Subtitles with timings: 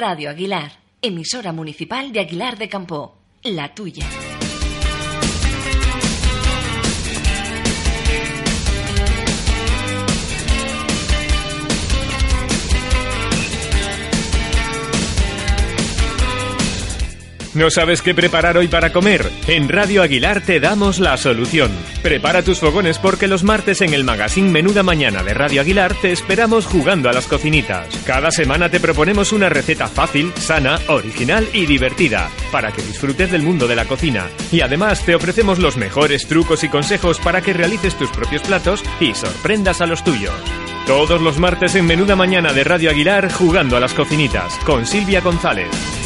[0.00, 0.72] Radio Aguilar,
[1.02, 4.29] emisora municipal de Aguilar de Campo, la tuya.
[17.52, 19.28] ¿No sabes qué preparar hoy para comer?
[19.48, 21.72] En Radio Aguilar te damos la solución.
[22.00, 26.12] Prepara tus fogones porque los martes en el magazine Menuda Mañana de Radio Aguilar te
[26.12, 27.88] esperamos jugando a las cocinitas.
[28.06, 33.42] Cada semana te proponemos una receta fácil, sana, original y divertida para que disfrutes del
[33.42, 34.28] mundo de la cocina.
[34.52, 38.84] Y además te ofrecemos los mejores trucos y consejos para que realices tus propios platos
[39.00, 40.34] y sorprendas a los tuyos.
[40.86, 45.20] Todos los martes en Menuda Mañana de Radio Aguilar jugando a las cocinitas con Silvia
[45.20, 45.99] González.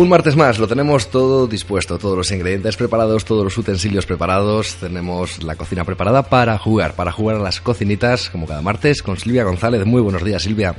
[0.00, 4.76] Un martes más, lo tenemos todo dispuesto, todos los ingredientes preparados, todos los utensilios preparados,
[4.76, 9.18] tenemos la cocina preparada para jugar, para jugar a las cocinitas, como cada martes, con
[9.18, 9.84] Silvia González.
[9.84, 10.74] Muy buenos días, Silvia.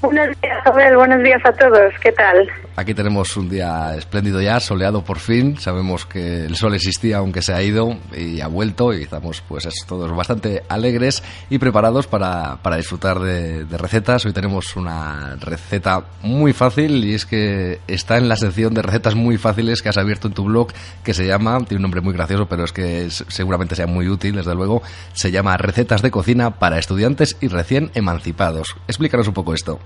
[0.00, 0.96] Buenos días, Abel.
[0.96, 1.92] Buenos días a todos.
[2.00, 2.48] ¿Qué tal?
[2.74, 5.58] Aquí tenemos un día espléndido ya, soleado por fin.
[5.58, 9.68] Sabemos que el sol existía aunque se ha ido y ha vuelto y estamos pues
[9.86, 14.24] todos bastante alegres y preparados para, para disfrutar de, recetas.
[14.24, 19.14] Hoy tenemos una receta muy fácil y es que está en la sección de recetas
[19.14, 20.68] muy fáciles que has abierto en tu blog
[21.04, 24.36] que se llama, tiene un nombre muy gracioso pero es que seguramente sea muy útil
[24.36, 28.76] desde luego, se llama Recetas de Cocina para Estudiantes y Recién Emancipados.
[28.88, 29.78] Explícanos un poco esto.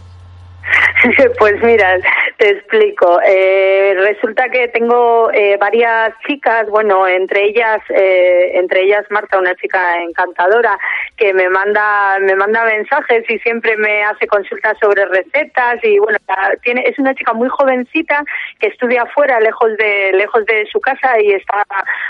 [1.38, 1.98] Pues mira,
[2.38, 3.20] te explico.
[3.26, 9.54] Eh, resulta que tengo eh, varias chicas, bueno, entre ellas, eh, entre ellas Marta, una
[9.54, 10.78] chica encantadora,
[11.16, 16.18] que me manda, me manda mensajes y siempre me hace consultas sobre recetas y bueno,
[16.62, 18.24] tiene, es una chica muy jovencita
[18.58, 21.64] que estudia afuera, lejos de, lejos de su casa y está,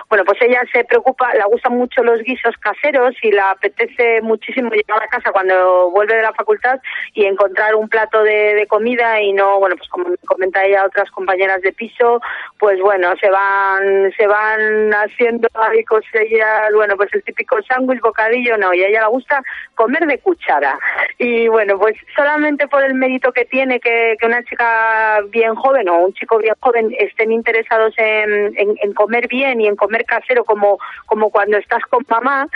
[0.08, 4.70] bueno, pues ella se preocupa, le gustan mucho los guisos caseros y la apetece muchísimo
[4.70, 6.78] llegar a casa cuando vuelve de la facultad
[7.14, 10.84] y encontrar un plato de, de comida y no, bueno, pues como me comenta ella
[10.84, 12.20] otras compañeras de piso,
[12.59, 18.59] pues bueno, se van, se van haciendo ahí cosillas, bueno, pues el típico sándwich, bocadillo,
[18.59, 19.42] no, y a ella le gusta
[19.75, 20.78] comer de cuchara.
[21.19, 25.88] Y bueno, pues solamente por el mérito que tiene que, que una chica bien joven
[25.88, 30.04] o un chico bien joven estén interesados en, en, en comer bien y en comer
[30.04, 32.47] casero como, como cuando estás con mamá,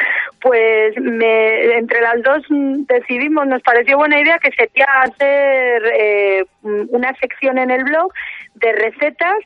[0.42, 6.09] pues me, entre las dos decidimos, nos pareció buena idea que sería hacer eh,
[6.62, 8.12] una sección en el blog
[8.54, 9.38] de recetas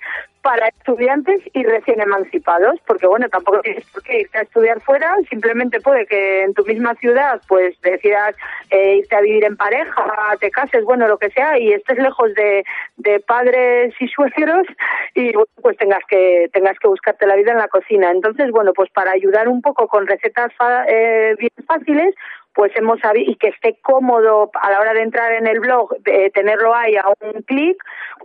[0.44, 5.16] para estudiantes y recién emancipados, porque bueno, tampoco tienes por qué irte a estudiar fuera,
[5.30, 8.36] simplemente puede que en tu misma ciudad pues decidas
[8.68, 10.04] eh, irte a vivir en pareja,
[10.40, 12.62] te cases, bueno, lo que sea, y estés lejos de,
[12.98, 14.66] de padres y suegros
[15.14, 15.32] y
[15.62, 18.10] pues tengas que tengas que buscarte la vida en la cocina.
[18.10, 20.52] Entonces, bueno, pues para ayudar un poco con recetas
[20.88, 22.14] eh, bien fáciles,
[22.54, 25.96] pues hemos sabido y que esté cómodo a la hora de entrar en el blog,
[26.00, 27.76] de tenerlo ahí a un clic,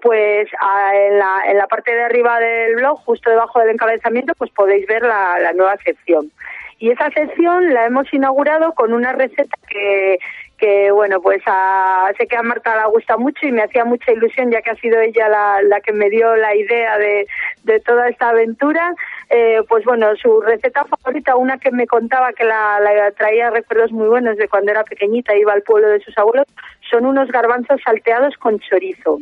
[0.02, 4.34] pues a, en, la, en la parte de arriba del blog, justo debajo del encabezamiento,
[4.38, 6.32] pues podéis ver la, la nueva sección.
[6.78, 10.20] Y esa sección la hemos inaugurado con una receta que,
[10.58, 14.12] que bueno, pues a, sé que a Marta le gusta mucho y me hacía mucha
[14.12, 17.28] ilusión ya que ha sido ella la, la que me dio la idea de,
[17.64, 18.94] de toda esta aventura.
[19.30, 23.92] Eh, pues bueno, su receta favorita, una que me contaba que la, la traía recuerdos
[23.92, 26.48] muy buenos de cuando era pequeñita, iba al pueblo de sus abuelos,
[26.90, 29.20] son unos garbanzos salteados con chorizo.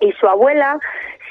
[0.00, 0.78] Y su abuela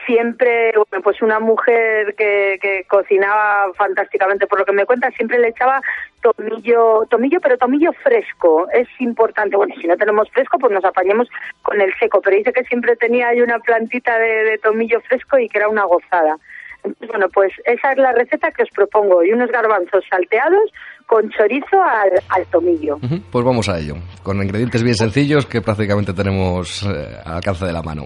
[0.05, 5.37] siempre, bueno, pues una mujer que, que cocinaba fantásticamente, por lo que me cuenta, siempre
[5.37, 5.81] le echaba
[6.21, 9.57] tomillo, tomillo, pero tomillo fresco, es importante.
[9.57, 11.27] Bueno, si no tenemos fresco, pues nos apañemos
[11.61, 15.37] con el seco, pero dice que siempre tenía ahí una plantita de, de tomillo fresco
[15.37, 16.37] y que era una gozada.
[17.07, 20.71] Bueno, pues esa es la receta que os propongo, y unos garbanzos salteados
[21.05, 22.95] con chorizo al, al tomillo.
[22.95, 27.35] Uh -huh, pues vamos a ello, con ingredientes bien sencillos que prácticamente tenemos eh, al
[27.35, 28.03] alcance de la mano.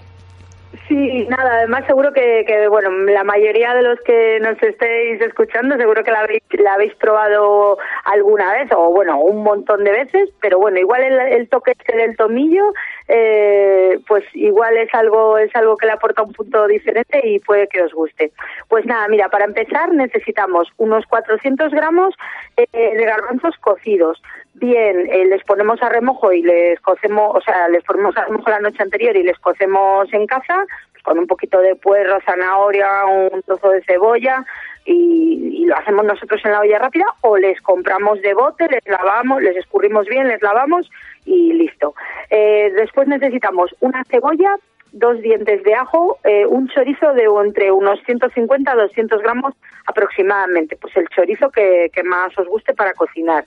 [0.88, 5.76] Sí, nada, además seguro que, que, bueno, la mayoría de los que nos estéis escuchando
[5.76, 10.30] seguro que la habéis, la habéis probado alguna vez o bueno, un montón de veces,
[10.40, 12.72] pero bueno, igual el, el toque este del tomillo
[13.14, 17.68] eh, pues igual es algo, es algo que le aporta un punto diferente y puede
[17.68, 18.32] que os guste.
[18.68, 22.14] Pues nada, mira, para empezar necesitamos unos 400 gramos
[22.56, 24.22] eh, de garbanzos cocidos.
[24.54, 28.48] Bien, eh, les ponemos a remojo y les cocemos, o sea, les ponemos a remojo
[28.48, 30.64] la noche anterior y les cocemos en casa,
[31.02, 34.44] con un poquito de puerro, zanahoria, un trozo de cebolla,
[34.84, 39.40] y, lo hacemos nosotros en la olla rápida o les compramos de bote, les lavamos,
[39.42, 40.90] les escurrimos bien, les lavamos
[41.24, 41.94] y listo.
[42.30, 44.56] Eh, después necesitamos una cebolla,
[44.90, 49.54] dos dientes de ajo, eh, un chorizo de entre unos 150 a 200 gramos
[49.86, 53.44] aproximadamente, pues el chorizo que, que más os guste para cocinar.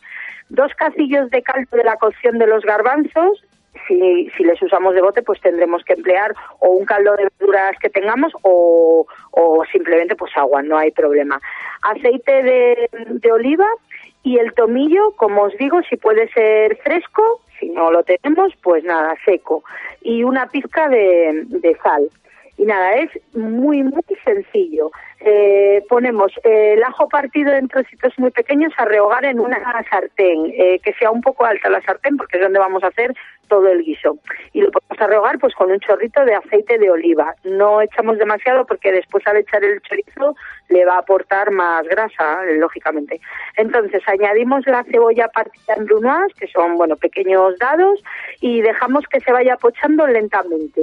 [0.50, 3.44] Dos cacillos de caldo de la cocción de los garbanzos,
[3.88, 7.78] si, si les usamos de bote, pues tendremos que emplear o un caldo de verduras
[7.80, 11.40] que tengamos o, o simplemente pues agua, no hay problema.
[11.82, 13.68] Aceite de, de oliva
[14.24, 18.84] y el tomillo, como os digo, si puede ser fresco, si no lo tenemos, pues
[18.84, 19.64] nada, seco.
[20.02, 22.10] Y una pizca de, de sal.
[22.58, 24.92] Y nada, es muy, muy sencillo.
[25.20, 29.60] Eh, ponemos el ajo partido en trocitos muy pequeños a rehogar en una
[29.90, 33.14] sartén, eh, que sea un poco alta la sartén porque es donde vamos a hacer
[33.48, 34.18] todo el guiso.
[34.54, 37.36] Y lo ponemos a rehogar pues con un chorrito de aceite de oliva.
[37.44, 40.36] No echamos demasiado porque después al echar el chorizo
[40.70, 43.20] le va a aportar más grasa, lógicamente.
[43.58, 48.02] Entonces añadimos la cebolla partida en brunoise, que son bueno pequeños dados,
[48.42, 50.82] y dejamos que se vaya pochando lentamente.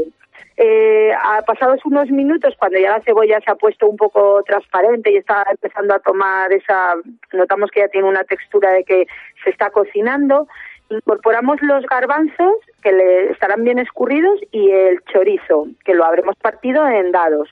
[0.56, 1.12] Eh,
[1.46, 5.44] pasados unos minutos, cuando ya la cebolla se ha puesto un poco transparente y está
[5.50, 6.94] empezando a tomar esa,
[7.32, 9.06] notamos que ya tiene una textura de que
[9.44, 10.46] se está cocinando,
[10.90, 16.86] incorporamos los garbanzos, que le estarán bien escurridos, y el chorizo, que lo habremos partido
[16.86, 17.48] en dados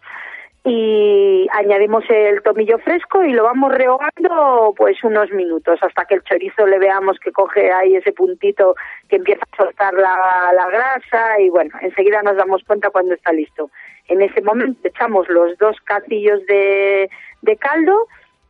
[0.64, 6.22] y añadimos el tomillo fresco y lo vamos rehogando pues unos minutos hasta que el
[6.22, 8.74] chorizo le veamos que coge ahí ese puntito
[9.08, 13.32] que empieza a soltar la, la grasa y bueno, enseguida nos damos cuenta cuando está
[13.32, 13.70] listo.
[14.08, 17.08] En ese momento echamos los dos cacillos de,
[17.40, 18.06] de caldo,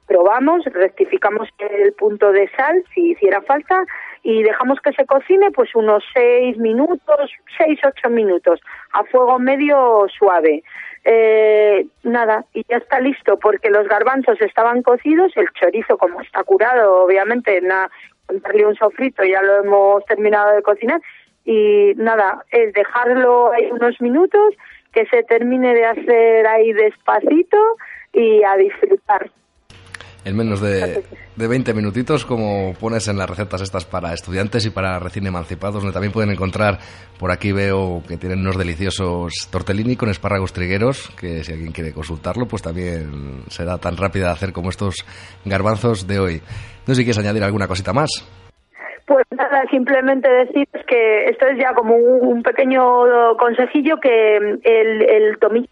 [0.07, 3.85] probamos, rectificamos el punto de sal si hiciera falta
[4.25, 8.61] y dejamos que se cocine pues unos seis minutos, seis, ocho minutos
[8.93, 10.65] a fuego medio suave
[11.05, 16.45] eh, nada, y ya está listo porque los garbanzos estaban cocidos, el chorizo como está
[16.45, 17.91] curado, obviamente, nada,
[18.29, 21.01] darle un sofrito ya lo hemos terminado de cocinar
[21.45, 24.55] y nada, es dejarlo ahí unos minutos,
[24.93, 27.77] que se termine de hacer ahí despacito
[28.13, 29.31] y a disfrutar
[30.25, 31.05] en menos de,
[31.37, 35.83] de 20 minutitos, como pones en las recetas estas para estudiantes y para recién emancipados,
[35.83, 36.79] donde también pueden encontrar,
[37.19, 41.93] por aquí veo que tienen unos deliciosos tortellini con espárragos trigueros, que si alguien quiere
[41.93, 44.97] consultarlo, pues también será tan rápida de hacer como estos
[45.45, 46.43] garbanzos de hoy.
[46.87, 48.11] No sé si quieres añadir alguna cosita más.
[49.11, 55.37] Pues nada, simplemente decir que esto es ya como un, pequeño consejillo que el, el
[55.41, 55.69] tomillo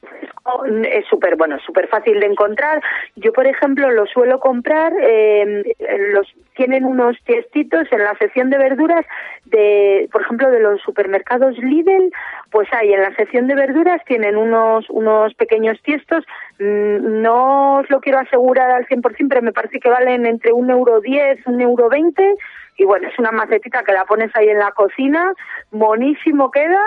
[0.90, 2.82] es súper bueno, súper fácil de encontrar.
[3.14, 5.62] Yo, por ejemplo, lo suelo comprar, eh,
[6.12, 6.26] los
[6.56, 9.06] tienen unos tiestitos en la sección de verduras
[9.44, 12.11] de, por ejemplo, de los supermercados Lidl,
[12.50, 16.25] pues hay en la sección de verduras tienen unos unos pequeños tiestos.
[16.58, 20.70] Mm, no os lo quiero asegurar al 100%, pero me parece que valen entre un
[20.70, 22.34] euro diez, un euro veinte
[22.79, 25.35] y bueno, es una macetita que la pones ahí en la cocina,
[25.73, 26.81] monísimo queda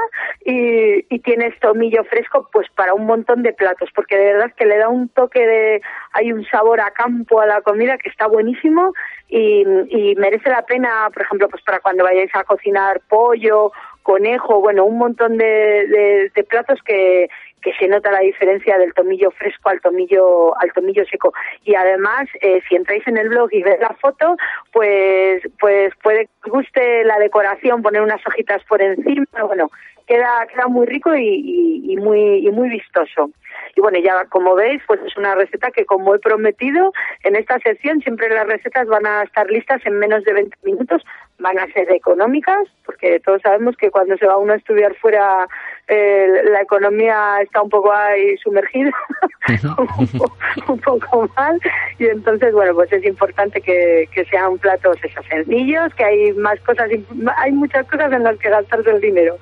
[0.45, 4.65] y, y tienes tomillo fresco pues para un montón de platos, porque de verdad que
[4.65, 5.81] le da un toque de,
[6.13, 8.93] hay un sabor a campo a la comida que está buenísimo
[9.27, 14.59] y, y merece la pena, por ejemplo, pues para cuando vayáis a cocinar pollo conejo,
[14.61, 17.29] bueno, un montón de, platos que,
[17.79, 21.31] se nota la diferencia del tomillo fresco al tomillo al tomillo seco.
[21.63, 24.35] Y además eh, si entráis en el blog y ves la foto
[24.73, 29.69] pues pues puede que guste la decoración poner unas hojitas por encima bueno
[30.11, 33.31] queda queda muy rico y, muy y muy vistoso.
[33.75, 36.91] Y bueno ya como veis pues es una receta que como he prometido
[37.23, 41.03] en esta sección siempre las recetas van a estar listas en menos de 20 minutos.
[41.39, 45.47] Van a ser económicas, porque todos sabemos que cuando se va uno a estudiar fuera
[45.93, 48.91] eh, la economía está un poco ahí sumergida,
[50.69, 51.59] un, poco, mal,
[51.99, 56.57] y entonces, bueno, pues es importante que, que sean platos esos sencillos, que hay más
[56.61, 56.89] cosas,
[57.35, 59.37] hay muchas cosas en las que gastarse el dinero.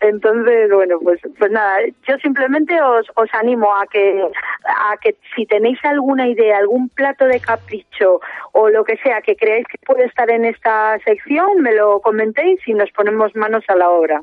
[0.00, 1.78] Entonces, bueno, pues, pues nada,
[2.08, 4.26] yo simplemente os, os animo a que,
[4.64, 9.36] a que si tenéis alguna idea, algún plato de capricho o lo que sea que
[9.36, 13.76] creáis que puede estar en esta sección, me lo comentéis y nos ponemos manos a
[13.76, 14.20] la obra.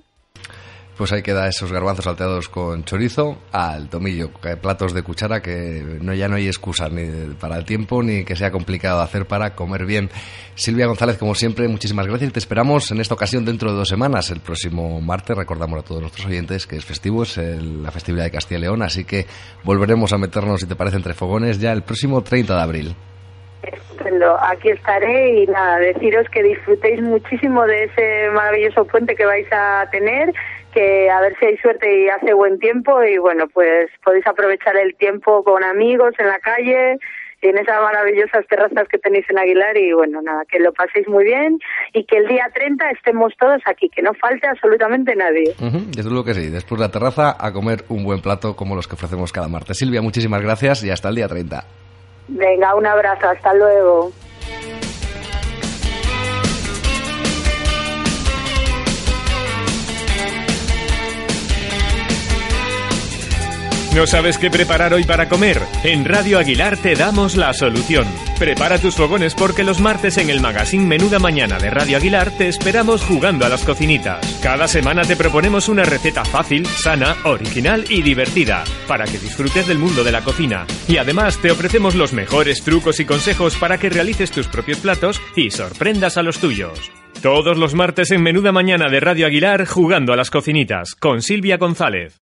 [0.99, 6.13] Pues ahí queda esos garbanzos salteados con chorizo al tomillo, platos de cuchara que no
[6.13, 9.85] ya no hay excusa ni para el tiempo ni que sea complicado hacer para comer
[9.85, 10.09] bien.
[10.55, 13.87] Silvia González, como siempre, muchísimas gracias y te esperamos en esta ocasión dentro de dos
[13.87, 14.29] semanas.
[14.29, 18.31] El próximo martes recordamos a todos nuestros oyentes que es festivo, es la festividad de
[18.31, 19.25] Castilla y León, así que
[19.63, 22.95] volveremos a meternos, si te parece, entre fogones ya el próximo 30 de abril.
[23.63, 29.47] Estupendo, aquí estaré y nada, deciros que disfrutéis muchísimo de ese maravilloso puente que vais
[29.51, 30.33] a tener
[30.73, 34.77] que a ver si hay suerte y hace buen tiempo y bueno, pues podéis aprovechar
[34.77, 36.97] el tiempo con amigos en la calle,
[37.41, 41.23] en esas maravillosas terrazas que tenéis en Aguilar y bueno, nada, que lo paséis muy
[41.23, 41.57] bien
[41.93, 45.55] y que el día 30 estemos todos aquí, que no falte absolutamente nadie.
[45.89, 48.87] desde luego que sí, después de la terraza a comer un buen plato como los
[48.87, 49.77] que ofrecemos cada martes.
[49.77, 51.78] Silvia, muchísimas gracias y hasta el día 30.
[52.29, 54.18] Venga, un abrazo, hasta luego.
[63.99, 65.61] ¿No sabes qué preparar hoy para comer?
[65.83, 68.07] En Radio Aguilar te damos la solución.
[68.39, 72.47] Prepara tus fogones porque los martes en el magazine Menuda Mañana de Radio Aguilar te
[72.47, 74.39] esperamos jugando a las cocinitas.
[74.41, 79.79] Cada semana te proponemos una receta fácil, sana, original y divertida para que disfrutes del
[79.79, 80.65] mundo de la cocina.
[80.87, 85.21] Y además te ofrecemos los mejores trucos y consejos para que realices tus propios platos
[85.35, 86.89] y sorprendas a los tuyos.
[87.21, 91.57] Todos los martes en Menuda Mañana de Radio Aguilar jugando a las cocinitas con Silvia
[91.57, 92.17] González.